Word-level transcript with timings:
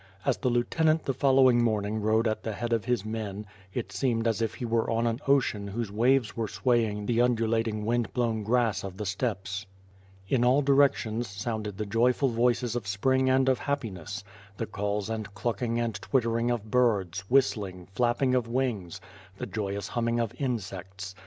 As 0.25 0.37
the 0.37 0.49
lieutenant 0.49 1.05
the 1.05 1.13
following 1.13 1.63
morn 1.63 1.85
ing 1.85 2.01
rode 2.01 2.27
at 2.27 2.41
the 2.41 2.53
head 2.53 2.73
of 2.73 2.85
his 2.85 3.05
men, 3.05 3.45
it 3.71 3.91
seemed 3.91 4.27
as 4.27 4.41
if 4.41 4.55
he 4.55 4.65
were 4.65 4.89
on 4.89 5.05
an 5.05 5.19
ocean 5.27 5.67
whose 5.67 5.91
waves 5.91 6.35
were 6.35 6.47
swaying 6.47 7.05
the 7.05 7.21
undulating 7.21 7.85
wind 7.85 8.11
blown 8.11 8.41
grass 8.41 8.83
of 8.83 8.97
the 8.97 9.05
steppes. 9.05 9.67
In 10.27 10.43
all 10.43 10.63
directions 10.63 11.27
sounded 11.27 11.77
the 11.77 11.85
joyful 11.85 12.29
voices 12.29 12.75
of 12.75 12.87
spring 12.87 13.29
and 13.29 13.47
of 13.47 13.59
happiness: 13.59 14.23
The 14.57 14.65
calls 14.65 15.07
and 15.07 15.31
clucking 15.35 15.79
and 15.79 15.93
twittering 15.93 16.49
of 16.49 16.71
birds., 16.71 17.19
whistling, 17.29 17.87
flapping 17.93 18.33
of 18.33 18.47
wings, 18.47 19.01
the 19.37 19.45
joyous 19.45 19.89
humming 19.89 20.19
of 20.19 20.33
insects. 20.41 21.13